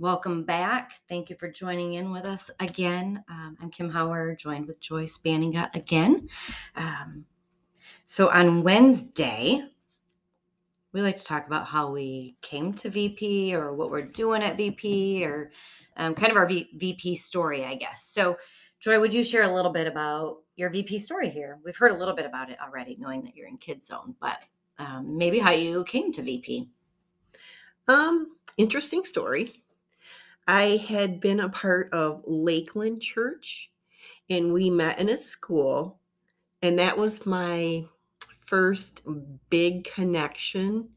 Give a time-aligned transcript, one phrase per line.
[0.00, 0.94] Welcome back.
[1.08, 3.22] Thank you for joining in with us again.
[3.28, 6.28] Um, I'm Kim Howard, joined with Joyce Banninga again.
[6.74, 7.24] Um,
[8.04, 9.62] so on Wednesday,
[10.92, 14.56] we like to talk about how we came to VP or what we're doing at
[14.56, 15.52] VP or
[15.96, 18.04] um, kind of our v- VP story, I guess.
[18.08, 18.36] So,
[18.80, 21.60] Joy, would you share a little bit about your VP story here?
[21.64, 24.42] We've heard a little bit about it already, knowing that you're in Kids Zone, but
[24.80, 26.68] um, maybe how you came to VP.
[27.86, 29.63] Um, interesting story.
[30.46, 33.70] I had been a part of Lakeland Church
[34.30, 36.00] and we met in a school,
[36.62, 37.84] and that was my
[38.40, 39.02] first
[39.50, 40.88] big connection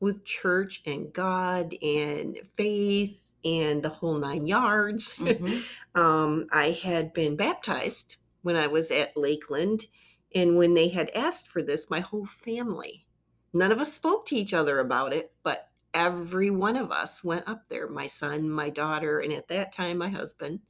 [0.00, 5.14] with church and God and faith and the whole nine yards.
[5.18, 6.00] Mm-hmm.
[6.00, 9.86] um, I had been baptized when I was at Lakeland,
[10.34, 13.06] and when they had asked for this, my whole family,
[13.52, 17.48] none of us spoke to each other about it, but every one of us went
[17.48, 20.60] up there my son, my daughter, and at that time, my husband.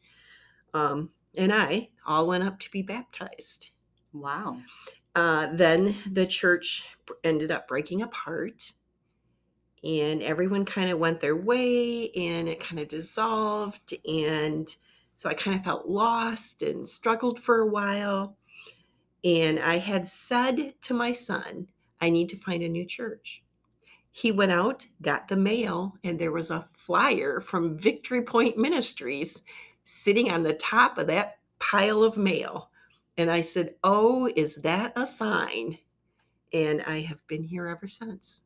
[0.73, 3.71] Um, and I all went up to be baptized.
[4.13, 4.59] Wow.
[5.15, 6.85] Uh, then the church
[7.25, 8.73] ended up breaking apart
[9.83, 13.95] and everyone kind of went their way and it kind of dissolved.
[14.07, 14.69] And
[15.17, 18.37] so I kind of felt lost and struggled for a while.
[19.25, 21.69] And I had said to my son,
[22.01, 23.43] I need to find a new church.
[24.17, 29.43] He went out, got the mail, and there was a flyer from Victory Point Ministries
[29.85, 32.71] sitting on the top of that pile of mail.
[33.19, 35.77] And I said, Oh, is that a sign?
[36.55, 38.45] And I have been here ever since.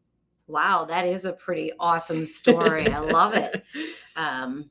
[0.49, 2.89] Wow, that is a pretty awesome story.
[2.89, 3.63] I love it.
[4.17, 4.71] Um,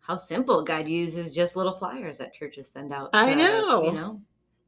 [0.00, 3.12] how simple God uses just little flyers that churches send out.
[3.12, 3.84] To, I know.
[3.84, 4.20] You know,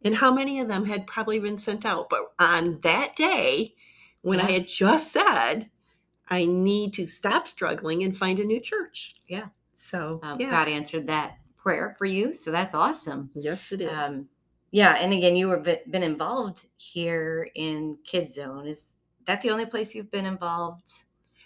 [0.05, 2.11] and how many of them had probably been sent out.
[2.11, 3.75] But on that day,
[4.23, 4.47] when yeah.
[4.47, 5.69] I had just said,
[6.29, 9.17] I need to stop struggling and find a new church.
[9.29, 9.47] Yeah.
[9.75, 10.51] So um, yeah.
[10.51, 12.33] God answered that prayer for you.
[12.33, 13.31] So that's awesome.
[13.35, 13.93] Yes, it is.
[13.93, 14.29] Um,
[14.71, 14.97] yeah.
[14.99, 18.67] And again, you have been involved here in Kids Zone.
[18.67, 18.87] Is
[19.27, 20.91] that the only place you've been involved?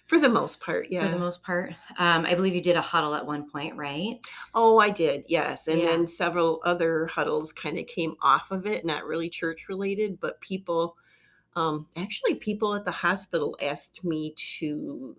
[0.05, 1.05] For the most part, yeah.
[1.05, 1.75] For the most part.
[1.99, 4.21] Um, I believe you did a huddle at one point, right?
[4.55, 5.67] Oh, I did, yes.
[5.67, 5.89] And yeah.
[5.89, 10.41] then several other huddles kind of came off of it, not really church related, but
[10.41, 10.97] people,
[11.57, 15.17] um, actually, people at the hospital asked me to,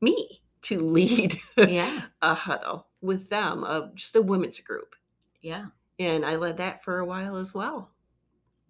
[0.00, 2.02] me, to lead yeah.
[2.22, 4.96] a huddle with them, uh, just a women's group.
[5.42, 5.66] Yeah.
[5.98, 7.90] And I led that for a while as well.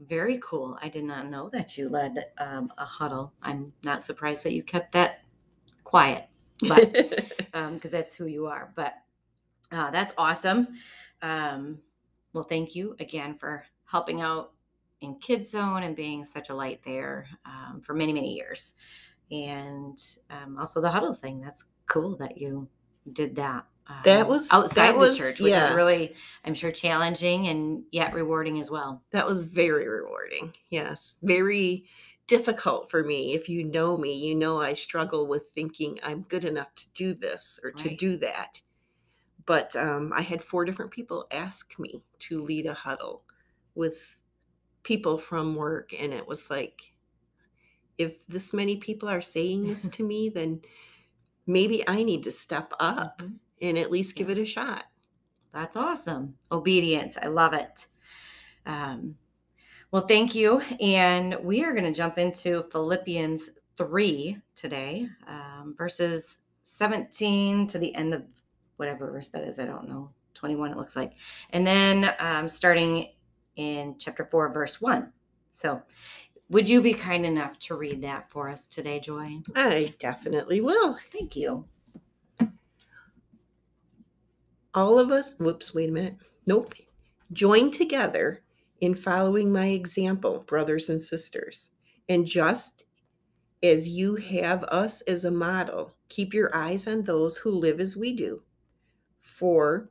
[0.01, 0.77] Very cool.
[0.83, 3.33] I did not know that you led um, a huddle.
[3.43, 5.21] I'm not surprised that you kept that
[5.85, 6.27] quiet,
[6.69, 8.73] but because um, that's who you are.
[8.75, 8.95] But
[9.71, 10.69] uh, that's awesome.
[11.23, 11.79] Um,
[12.33, 14.54] well, thank you again for helping out
[15.05, 18.75] in Kids Zone and being such a light there um, for many, many years.
[19.31, 19.99] And
[20.31, 21.41] um, also the huddle thing.
[21.41, 22.69] That's cool that you
[23.13, 23.65] did that.
[23.87, 25.69] Um, that was outside that the was, church, which yeah.
[25.69, 29.03] is really, I'm sure, challenging and yet rewarding as well.
[29.13, 30.55] That was very rewarding.
[30.71, 31.85] Yes, very
[32.27, 33.35] difficult for me.
[33.35, 37.15] If you know me, you know I struggle with thinking I'm good enough to do
[37.15, 38.61] this or to do that.
[39.47, 43.23] But um, I had four different people ask me to lead a huddle
[43.75, 44.17] with
[44.85, 46.93] people from work, and it was like,
[47.99, 50.61] if this many people are saying this to me, then
[51.47, 53.19] maybe I need to step up.
[53.19, 54.85] Mm-hmm and at least give it a shot.
[55.53, 56.35] That's awesome.
[56.51, 57.17] Obedience.
[57.21, 57.89] I love it.
[58.67, 59.17] Um,
[59.91, 60.61] well, thank you.
[60.81, 67.95] And we are going to jump into Philippians 3 today, um, verses 17 to the
[67.95, 68.25] end of
[68.77, 69.59] whatever verse that is.
[69.59, 70.11] I don't know.
[70.35, 71.13] 21, it looks like.
[71.51, 73.11] And then um, starting
[73.57, 75.13] in chapter 4, verse 1.
[75.51, 75.83] So,
[76.51, 79.39] would you be kind enough to read that for us today, Joy?
[79.55, 80.99] I definitely will.
[81.13, 81.65] Thank you
[84.75, 86.17] all of us, whoops, wait a minute.
[86.47, 86.75] Nope.
[87.33, 88.43] Join together
[88.81, 91.71] in following my example, brothers and sisters.
[92.09, 92.85] And just
[93.63, 97.97] as you have us as a model, keep your eyes on those who live as
[97.97, 98.43] we do.
[99.21, 99.91] For,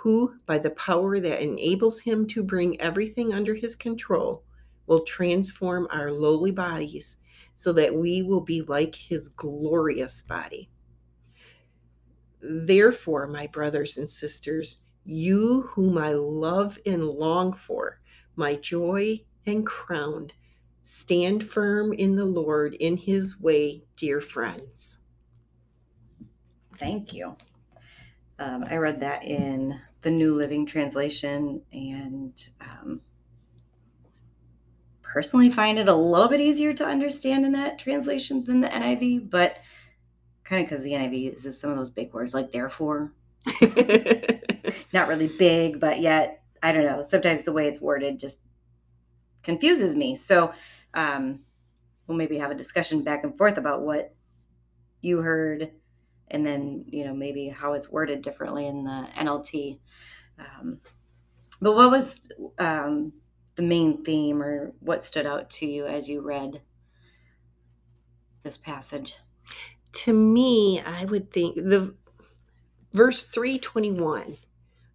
[0.00, 4.42] who, by the power that enables him to bring everything under his control,
[4.86, 7.18] will transform our lowly bodies
[7.58, 10.70] so that we will be like his glorious body.
[12.40, 18.00] Therefore, my brothers and sisters, you whom I love and long for,
[18.36, 20.30] my joy and crown,
[20.82, 25.00] stand firm in the Lord in his way, dear friends.
[26.78, 27.36] Thank you.
[28.38, 33.00] Um, I read that in the New Living Translation and um,
[35.02, 39.28] personally find it a little bit easier to understand in that translation than the NIV,
[39.28, 39.58] but
[40.44, 43.12] kind of because the NIV uses some of those big words like therefore.
[44.92, 47.02] Not really big, but yet, I don't know.
[47.02, 48.40] Sometimes the way it's worded just
[49.42, 50.14] confuses me.
[50.14, 50.52] So
[50.94, 51.40] um,
[52.06, 54.14] we'll maybe have a discussion back and forth about what
[55.00, 55.70] you heard
[56.30, 59.78] and then, you know, maybe how it's worded differently in the NLT.
[60.38, 60.78] Um,
[61.60, 62.28] but what was
[62.58, 63.12] um,
[63.56, 66.60] the main theme or what stood out to you as you read
[68.42, 69.18] this passage?
[70.04, 71.94] To me, I would think the
[72.92, 74.36] verse 321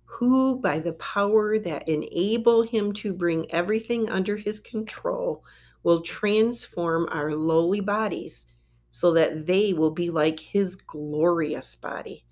[0.06, 5.44] who by the power that enable him to bring everything under his control
[5.84, 8.48] will transform our lowly bodies
[8.96, 12.24] so that they will be like his glorious body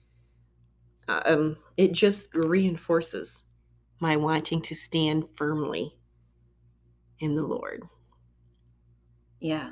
[1.07, 3.43] um, it just reinforces
[3.99, 5.97] my wanting to stand firmly
[7.19, 7.83] in the Lord.
[9.39, 9.71] Yeah.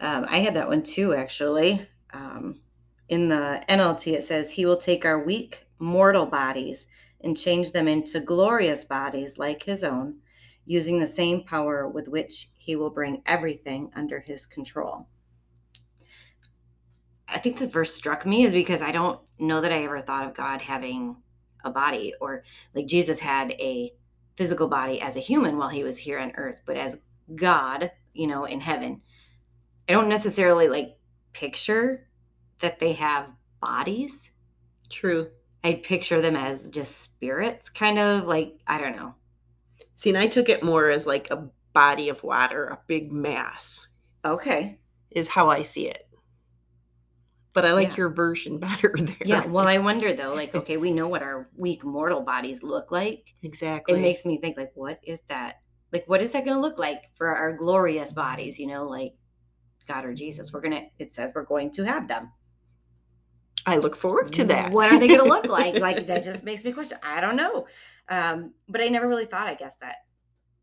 [0.00, 1.86] Um, I had that one too, actually.
[2.12, 2.60] Um,
[3.08, 6.86] in the NLT, it says, He will take our weak, mortal bodies
[7.22, 10.16] and change them into glorious bodies like His own,
[10.64, 15.08] using the same power with which He will bring everything under His control.
[17.32, 20.26] I think the verse struck me is because I don't know that I ever thought
[20.26, 21.16] of God having
[21.64, 22.44] a body or
[22.74, 23.92] like Jesus had a
[24.36, 26.98] physical body as a human while he was here on earth, but as
[27.34, 29.00] God, you know, in heaven.
[29.88, 30.96] I don't necessarily like
[31.32, 32.08] picture
[32.60, 33.30] that they have
[33.60, 34.12] bodies.
[34.88, 35.30] True.
[35.62, 39.14] I picture them as just spirits, kind of like, I don't know.
[39.94, 43.88] See, and I took it more as like a body of water, a big mass.
[44.24, 44.78] Okay.
[45.10, 46.06] Is how I see it
[47.54, 47.96] but I like Yeah.
[47.96, 49.16] your version better there.
[49.24, 49.46] Yeah.
[49.46, 53.34] Well, I wonder though, like, okay, we know what our weak mortal bodies look like.
[53.42, 53.98] exactly.
[53.98, 55.60] It makes me think, like, what is that?
[55.92, 58.58] Like, what is that going to look like for our glorious bodies?
[58.58, 59.12] You know, like
[59.88, 60.52] God or Jesus.
[60.52, 62.30] We're going to, it says we're going to have them.
[63.66, 64.70] I look forward to that.
[64.70, 65.74] What are they going to look like?
[65.80, 66.98] Like, that just makes me question.
[67.02, 67.66] I don't know.
[68.08, 69.96] Um, but I never really thought, I guess, that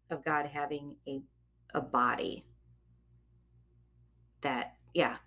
[0.09, 1.21] of God having a,
[1.75, 2.45] a body
[4.41, 5.17] that, yeah.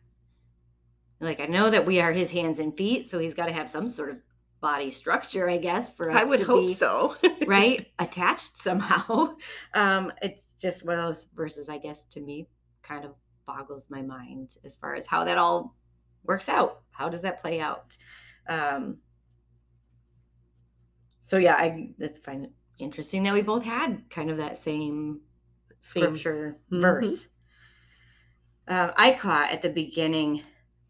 [1.20, 3.68] Like, I know that we are his hands and feet, so he's got to have
[3.68, 4.16] some sort of
[4.60, 7.16] body structure, I guess, for us I would to hope be, so.
[7.46, 7.86] right?
[7.98, 9.34] Attached somehow.
[9.74, 12.48] Um, it's just one of those verses, I guess, to me,
[12.82, 13.12] kind of
[13.46, 15.76] boggles my mind as far as how that all
[16.24, 16.82] works out.
[16.90, 17.96] How does that play out?
[18.48, 18.98] Um,
[21.20, 25.20] so yeah, I that's find it interesting that we both had kind of that same
[25.80, 26.80] scripture Mhm.
[26.80, 27.28] verse.
[28.68, 30.42] Uh, I caught at the beginning.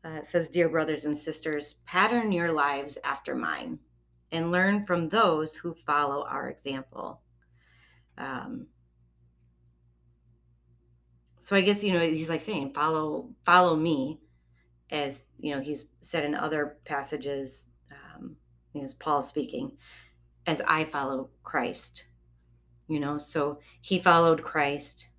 [0.02, 3.78] Uh, says, "Dear brothers and sisters, pattern your lives after mine,
[4.33, 7.21] and learn from those who follow our example."
[8.16, 8.66] Um,
[11.38, 14.21] so I guess you know he's like saying, "Follow, follow me,"
[14.90, 17.69] as you know he's said in other passages.
[17.90, 18.37] Um,
[18.73, 19.76] you know, as Paul speaking,
[20.47, 22.07] as I follow Christ.
[22.88, 25.11] You know, so he followed Christ,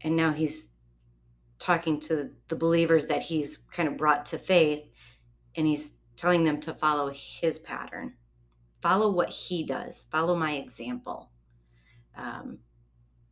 [0.00, 0.68] and now he's
[1.58, 4.84] talking to the believers that he's kind of brought to faith,
[5.56, 8.14] and he's telling them to follow his pattern,
[8.82, 11.30] follow what he does, follow my example.
[12.16, 12.58] Um,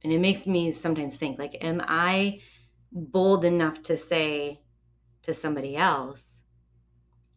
[0.02, 2.40] and it makes me sometimes think like, am I
[2.90, 4.60] bold enough to say
[5.22, 6.26] to somebody else,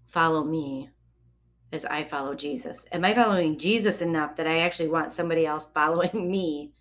[0.07, 0.89] follow me
[1.71, 2.85] as I follow Jesus?
[2.91, 6.73] Am I following Jesus enough that I actually want somebody else following me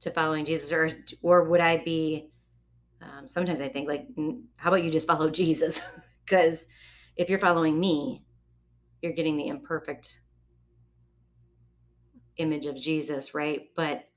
[0.00, 0.90] to following Jesus, or
[1.22, 2.30] or would I be?
[3.04, 4.06] Um, sometimes I think like,
[4.56, 5.80] how about you just follow Jesus?
[6.24, 6.66] Because
[7.16, 8.24] if you're following me,
[9.02, 10.22] you're getting the imperfect
[12.38, 13.68] image of Jesus, right?
[13.76, 14.08] But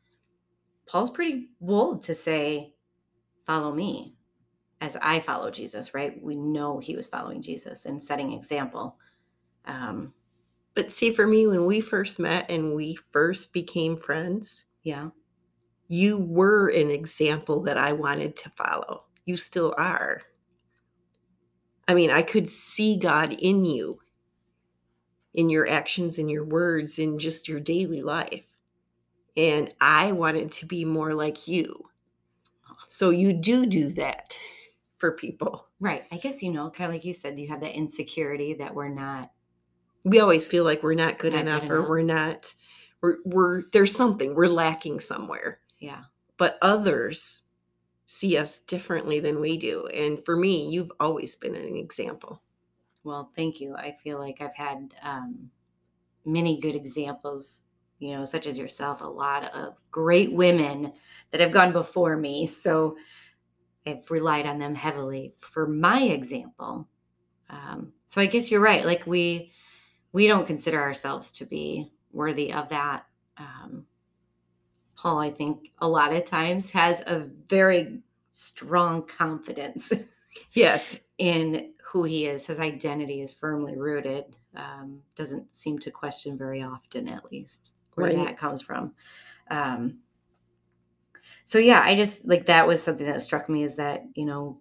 [0.87, 2.73] Paul's pretty bold to say,
[3.45, 4.15] follow me
[4.79, 6.21] as I follow Jesus, right?
[6.21, 8.97] We know he was following Jesus and setting example.
[9.65, 10.13] Um,
[10.75, 15.09] But see, for me, when we first met and we first became friends, yeah.
[15.87, 19.05] You were an example that I wanted to follow.
[19.25, 20.21] You still are.
[21.87, 23.99] I mean, I could see God in you,
[25.33, 28.45] in your actions, in your words, in just your daily life.
[29.37, 31.83] And I wanted to be more like you.
[32.89, 34.35] So you do do that
[34.97, 35.67] for people.
[35.79, 36.05] Right.
[36.11, 38.89] I guess, you know, kind of like you said, you have that insecurity that we're
[38.89, 39.31] not.
[40.03, 42.53] We always feel like we're not good Not good enough or we're not,
[43.01, 45.59] we're, we're, there's something, we're lacking somewhere.
[45.79, 46.03] Yeah.
[46.37, 47.43] But others
[48.05, 49.87] see us differently than we do.
[49.87, 52.41] And for me, you've always been an example.
[53.03, 53.75] Well, thank you.
[53.75, 55.49] I feel like I've had um,
[56.25, 57.65] many good examples,
[57.99, 60.93] you know, such as yourself, a lot of great women
[61.31, 62.45] that have gone before me.
[62.45, 62.97] So
[63.85, 66.87] I've relied on them heavily for my example.
[67.49, 68.85] Um, so I guess you're right.
[68.85, 69.51] Like we,
[70.11, 73.05] we don't consider ourselves to be worthy of that.
[73.37, 73.85] Um,
[74.97, 78.01] Paul, I think a lot of times has a very
[78.31, 79.93] strong confidence
[80.53, 80.99] Yes.
[81.19, 82.45] in who he is.
[82.45, 84.35] His identity is firmly rooted.
[84.55, 88.15] Um, doesn't seem to question very often, at least, where Right.
[88.15, 88.93] that comes from.
[89.49, 89.99] Um,
[91.45, 94.59] so yeah, I just like that was something that struck me is that you know,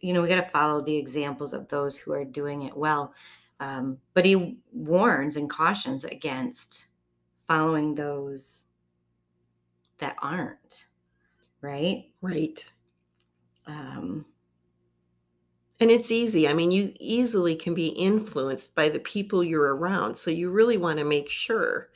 [0.00, 3.12] you know, we got to follow the examples of those who are doing it well.
[3.60, 6.88] Um, but he warns and cautions against
[7.46, 8.66] following those
[9.98, 10.88] that aren't
[11.62, 12.06] right.
[12.22, 12.72] Right.
[13.66, 14.26] Um,
[15.80, 16.48] And it's easy.
[16.48, 20.16] I mean, you easily can be influenced by the people you're around.
[20.16, 21.90] So you really want to make sure.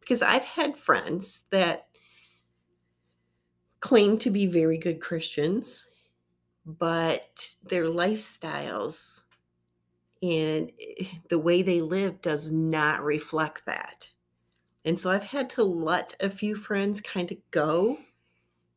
[0.00, 1.88] Because I've had friends that
[3.80, 5.86] claim to be very good Christians,
[6.66, 9.24] but their lifestyles
[10.22, 14.07] and eh, the way they live does not reflect that.
[14.88, 17.98] And so I've had to let a few friends kind of go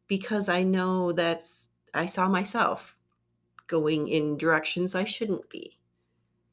[0.10, 2.98] because I know that's, I saw myself
[3.68, 5.80] going in directions I shouldn't be.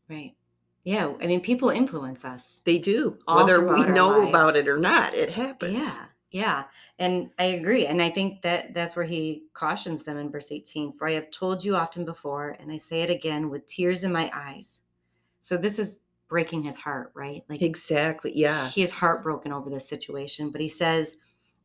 [0.09, 0.37] Right.
[0.85, 1.13] Yeah.
[1.21, 2.63] I mean, people influence us.
[2.65, 5.99] They do, whether we know about it or not, it happens.
[5.99, 6.07] Yeah.
[6.31, 6.65] Yeah.
[7.01, 7.87] And I agree.
[7.87, 11.33] And I think that that's where he cautions them in verse 18 For I have
[11.33, 14.83] told you often before, and I say it again with tears in my eyes.
[15.41, 17.43] So this is breaking his heart, right?
[17.49, 18.33] Like Exactly.
[18.35, 18.75] Yes.
[18.75, 21.17] he is heartbroken over this situation, but he says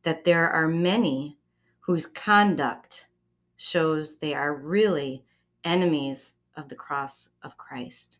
[0.02, 1.38] that there are many
[1.80, 3.08] whose conduct
[3.56, 5.24] shows they are really
[5.64, 8.18] enemies of the cross of Christ.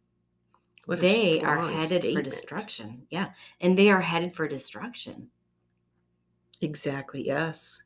[0.87, 3.07] What they are headed for destruction.
[3.09, 3.31] Yeah.
[3.61, 5.29] And they are headed for destruction.
[6.61, 7.27] Exactly.
[7.27, 7.81] Yes.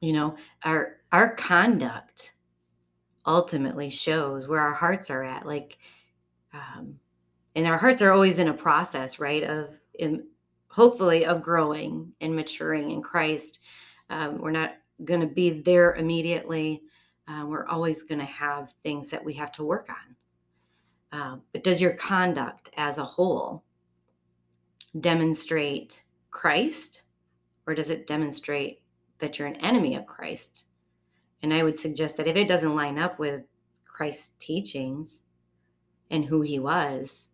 [0.00, 2.34] You know, our our conduct
[3.26, 5.46] ultimately shows where our hearts are at.
[5.46, 5.78] Like
[6.54, 6.98] um
[7.54, 9.42] and our hearts are always in a process, right?
[9.44, 10.24] Of in,
[10.68, 13.60] hopefully of growing and maturing in Christ.
[14.10, 16.82] Um, we're not going to be there immediately.
[17.28, 20.16] Uh, we're always going to have things that we have to work on.
[21.18, 23.62] Uh, but does your conduct as a whole
[25.00, 27.04] demonstrate Christ
[27.66, 28.82] or does it demonstrate
[29.18, 30.66] that you're an enemy of Christ?
[31.42, 33.42] And I would suggest that if it doesn't line up with
[33.84, 35.22] Christ's teachings
[36.10, 37.30] and who he was,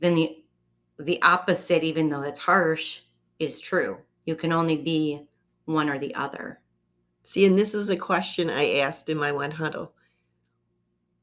[0.00, 0.42] then the
[0.98, 3.00] the opposite, even though it's harsh,
[3.38, 3.98] is true.
[4.24, 5.28] You can only be
[5.66, 6.60] one or the other.
[7.22, 9.92] See, and this is a question I asked in my one huddle.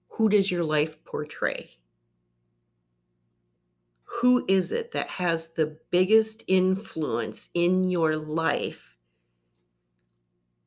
[0.10, 1.72] Who does your life portray?
[4.04, 8.96] Who is it that has the biggest influence in your life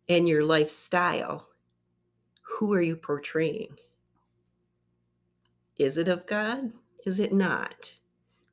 [0.08, 1.48] and your lifestyle?
[2.42, 3.76] Who are you portraying?
[5.78, 6.72] Is it of God?
[7.06, 7.94] Is it not?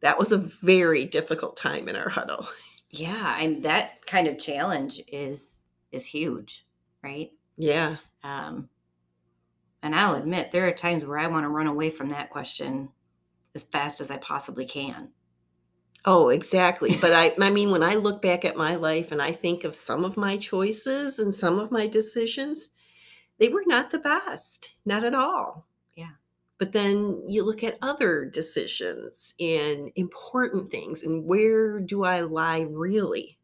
[0.01, 2.47] That was a very difficult time in our huddle.
[2.95, 6.63] Yeah, and that kind of challenge is is huge,
[7.01, 7.31] right?
[7.57, 7.95] Yeah.
[8.23, 8.69] Um,
[9.81, 12.89] and I'll admit there are times where I want to run away from that question
[13.55, 15.09] as fast as I possibly can.
[16.05, 16.95] Oh, exactly.
[16.95, 19.75] But I I mean when I look back at my life and I think of
[19.75, 22.69] some of my choices and some of my decisions,
[23.39, 24.75] they were not the best.
[24.85, 25.65] Not at all.
[26.63, 32.61] But then you look at other decisions and important things and where do I lie
[32.61, 33.37] really?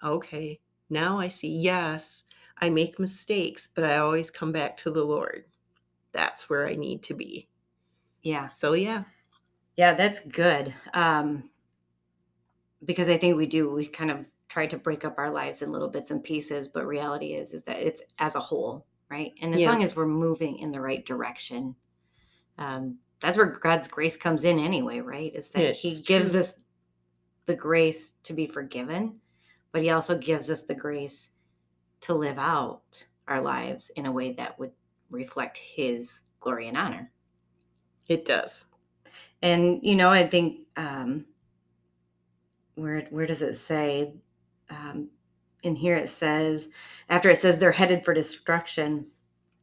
[0.00, 0.60] Okay.
[0.88, 2.22] Now I see yes,
[2.56, 5.46] I make mistakes, but I always come back to the Lord.
[6.12, 7.48] That's where I need to be.
[8.22, 8.44] Yeah.
[8.44, 9.02] So yeah.
[9.76, 10.72] Yeah, that's good.
[10.94, 11.50] Um,
[12.84, 15.72] because I think we do, we kind of try to break up our lives in
[15.72, 19.32] little bits and pieces, but reality is is that it's as a whole, right?
[19.42, 19.72] And as Yeah.
[19.72, 21.76] long as we're moving in the right direction,
[22.58, 25.32] um, that's where God's grace comes in anyway, right?
[25.34, 26.54] Is that He It's gives us
[27.46, 29.20] the grace to be forgiven,
[29.72, 31.32] but he also gives us the grace
[32.00, 34.72] to live out our lives in a way that would
[35.10, 37.10] reflect his glory and honor.
[38.08, 38.64] It does.
[39.42, 41.26] And you know, I think um
[42.76, 44.14] where where does it say
[44.70, 45.08] um
[45.62, 46.68] in here it says
[47.08, 49.06] after it says they're headed for destruction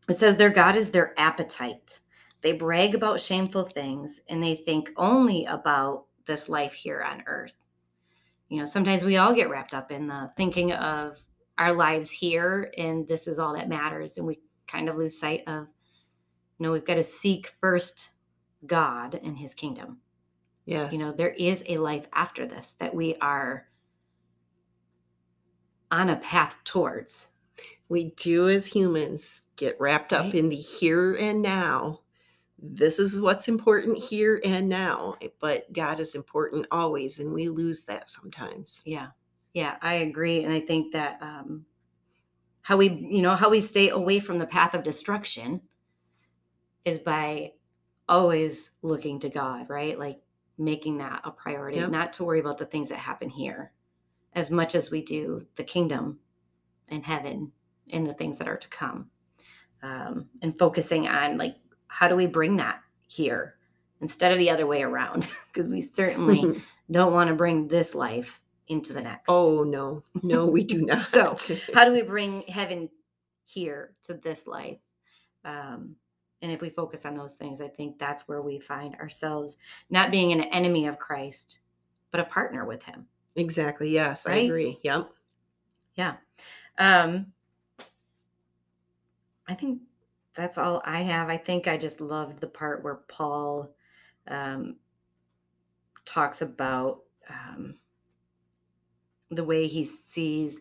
[0.09, 1.99] it says their god is their appetite.
[2.41, 7.55] They brag about shameful things and they think only about this life here on earth.
[8.49, 11.19] You know sometimes we all get wrapped up in the thinking of
[11.59, 15.43] our lives here and this is all that matters and we kind of lose sight
[15.45, 15.67] of
[16.57, 18.09] you know we've got to seek first
[18.65, 19.99] god and his kingdom.
[20.65, 20.91] Yes.
[20.91, 23.67] you know there is a life after this that we are
[25.91, 27.27] on a path towards
[27.89, 30.35] we do as humans get wrapped up Right.
[30.35, 32.01] in the here and now.
[32.61, 37.83] This is what's important here and now, but God is important always, and we lose
[37.85, 38.83] that sometimes.
[38.85, 39.07] yeah
[39.55, 41.65] yeah i agree and i think that um
[42.61, 45.59] how we you know how we stay away from the path of destruction
[46.85, 47.51] is by
[48.07, 50.19] always looking to god right like
[50.59, 51.89] making that a priority Yep.
[51.89, 53.71] not to worry about the things that happen here
[54.33, 56.19] as much as we do the kingdom
[56.87, 57.51] and heaven
[57.91, 59.09] and the things that are to come
[59.83, 61.55] um, and focusing on like
[61.87, 63.55] how do we bring that here
[64.01, 65.27] instead of the other way around?
[65.51, 69.25] Because we certainly don't want to bring this life into the next.
[69.27, 71.09] Oh no, no, we do not.
[71.09, 71.35] So,
[71.73, 72.87] how do we bring heaven
[73.45, 74.77] here to this life?
[75.43, 75.95] Um,
[76.41, 79.57] and if we focus on those things i think that's where we find ourselves
[79.89, 81.59] not being an enemy of christ
[82.11, 83.05] but a partner with him
[83.35, 83.89] exactly.
[83.89, 84.79] Yes, I agree.
[84.83, 85.09] Yep.
[85.95, 86.15] yeah
[86.77, 87.33] um
[89.47, 89.81] i think
[90.35, 93.73] that's all i have i think i just loved the part where paul
[94.27, 94.77] um
[96.05, 97.75] talks about um
[99.31, 100.59] the way he sees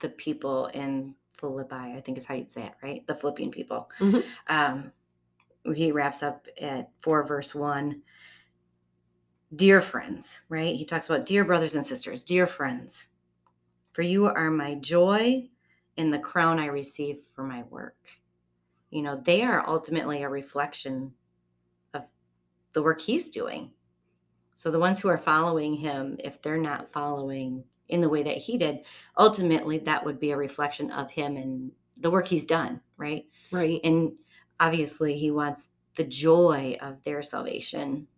[0.00, 3.90] the people in philippi i think is how you'd say it right the philippian people
[4.00, 4.24] Mhm.
[4.48, 4.92] um
[5.74, 8.02] he wraps up at 4 verse 1
[9.56, 13.08] dear friends right he talks about dear brothers and sisters dear friends
[13.94, 15.48] for you are my joy
[15.96, 17.96] and the crown I receive for my work.
[18.90, 21.12] You know, they are ultimately a reflection
[21.94, 22.02] of
[22.72, 23.70] the work he's doing.
[24.54, 28.36] So the ones who are following him, if they're not following in the way that
[28.36, 28.80] he did,
[29.18, 33.26] ultimately that would be a reflection of him and the work he's done, right?
[33.52, 33.80] Right.
[33.84, 34.12] And
[34.58, 38.08] obviously he wants the joy of their salvation.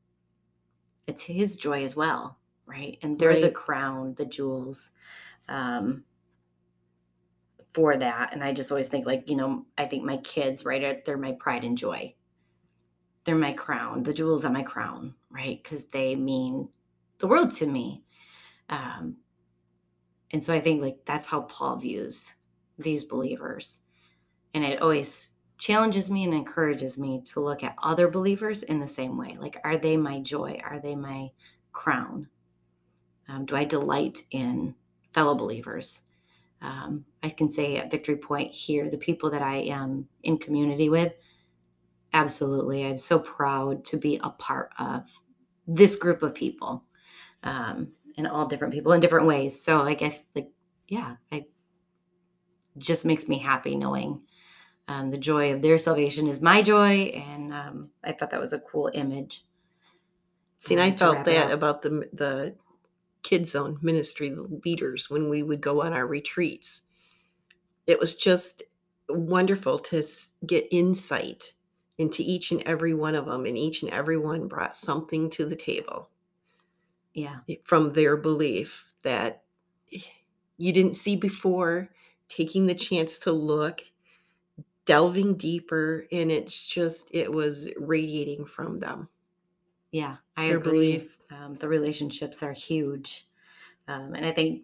[1.06, 2.98] It's his joy as well, right?
[3.02, 4.90] And they're the crown, the jewels.
[5.48, 6.04] Um,
[7.76, 8.32] for that.
[8.32, 11.32] And I just always think like, you know, I think my kids, right, they're my
[11.32, 12.14] pride and joy.
[13.24, 15.62] They're my crown, the jewels on my crown, right?
[15.62, 16.70] Because they mean
[17.18, 18.02] the world to me.
[18.70, 19.16] Um,
[20.30, 22.34] and so I think like that's how Paul views
[22.78, 23.82] these believers.
[24.54, 28.88] And it always challenges me and encourages me to look at other believers in the
[28.88, 29.36] same way.
[29.40, 30.60] Like, are they my joy?
[30.64, 31.30] Are they my
[31.72, 32.28] crown?
[33.28, 34.74] Um, do I delight in
[35.12, 36.02] fellow believers?
[36.62, 40.88] um, I can say at Victory Point here, the people that I am in community
[40.88, 41.12] with,
[42.12, 42.84] absolutely.
[42.84, 45.04] I'm so proud to be a part of
[45.66, 46.84] this group of people
[47.42, 49.60] um, and all different people in different ways.
[49.60, 50.48] So I guess, like,
[50.88, 51.46] yeah, I
[52.78, 54.20] just makes me happy knowing
[54.88, 57.12] um, the joy of their salvation is my joy.
[57.14, 59.44] And um, I thought that was a cool image.
[60.58, 62.54] See, and I felt that about the the
[63.22, 66.82] Kid Zone ministry leaders when we would go on our retreats.
[67.86, 68.62] It was just
[69.08, 70.02] wonderful to
[70.46, 71.52] get insight
[71.98, 75.44] into each and every one of them, and each and every one brought something to
[75.46, 76.10] the table
[77.14, 77.40] Yeah.
[77.64, 79.44] from their belief that
[80.58, 81.90] you didn't see before,
[82.28, 83.82] taking the chance to look,
[84.86, 89.08] delving deeper, and it's just, it was radiating from them.
[89.90, 90.98] Yeah, I Their agree.
[90.98, 91.18] belief.
[91.30, 93.26] Um, the relationships are huge.
[93.88, 94.62] Um, and I think,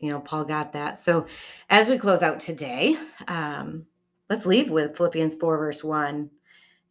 [0.00, 0.98] you know, Paul got that.
[0.98, 1.26] So
[1.70, 3.86] as we close out today, um,
[4.28, 6.30] let's leave with Philippians 4, verse 1.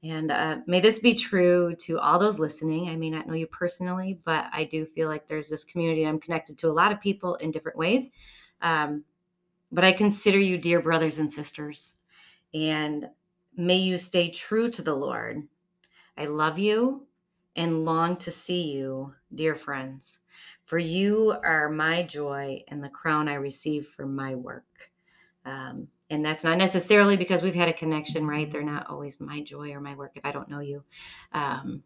[0.03, 2.89] And uh, may this be true to all those listening.
[2.89, 6.05] I may not know you personally, but I do feel like there's this community.
[6.05, 8.09] I'm connected to a lot of people in different ways.
[8.61, 9.03] Um,
[9.71, 11.95] but I consider you dear brothers and sisters.
[12.55, 13.09] And
[13.57, 15.43] may you stay true to the Lord.
[16.17, 17.05] I love you
[17.57, 20.19] and long to see you, dear friends.
[20.63, 24.89] For you are my joy and the crown I receive for my work.
[25.45, 28.49] Um, and that's not necessarily because we've had a connection, right?
[28.49, 30.83] They're not always my joy or my work if I don't know you.
[31.33, 31.83] Um,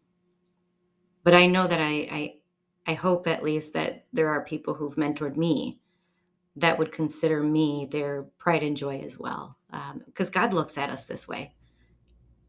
[1.24, 2.34] but I know that I, I,
[2.86, 5.80] I hope at least that there are people who've mentored me
[6.56, 9.56] that would consider me their pride and joy as well.
[9.70, 11.54] Because um, God looks at us this way.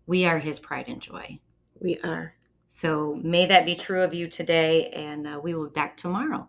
[0.07, 1.39] We are his pride and joy.
[1.79, 2.34] We are.
[2.69, 6.47] So may that be true of you today, and uh, we will be back tomorrow.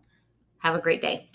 [0.58, 1.28] Have a great day.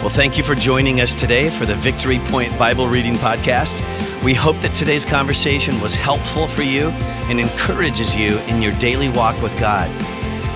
[0.00, 3.82] Well, thank you for joining us today for the Victory Point Bible Reading Podcast.
[4.24, 6.88] We hope that today's conversation was helpful for you
[7.28, 9.90] and encourages you in your daily walk with God.